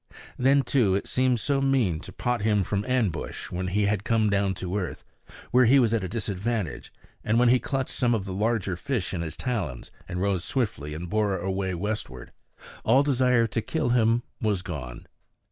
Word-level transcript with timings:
Then, 0.35 0.63
too, 0.63 0.95
it 0.95 1.05
seemed 1.05 1.39
so 1.39 1.61
mean 1.61 1.99
to 1.99 2.11
pot 2.11 2.41
him 2.41 2.63
from 2.63 2.83
ambush 2.85 3.51
when 3.51 3.67
he 3.67 3.85
had 3.85 4.03
come 4.03 4.31
down 4.31 4.55
to 4.55 4.75
earth, 4.75 5.03
where 5.51 5.65
he 5.65 5.77
was 5.77 5.93
at 5.93 6.03
a 6.03 6.09
disadvantage; 6.09 6.91
and 7.23 7.37
when 7.37 7.49
he 7.49 7.59
clutched 7.59 7.93
some 7.93 8.15
of 8.15 8.25
the 8.25 8.33
larger 8.33 8.75
fish 8.75 9.13
in 9.13 9.21
his 9.21 9.37
talons, 9.37 9.91
and 10.09 10.19
rose 10.19 10.43
swiftly 10.43 10.95
and 10.95 11.07
bore 11.11 11.37
away 11.37 11.75
westward, 11.75 12.31
all 12.83 13.03
desire 13.03 13.45
to 13.45 13.61
kill 13.61 13.89
him 13.89 14.23
was 14.41 14.63
gone. 14.63 15.05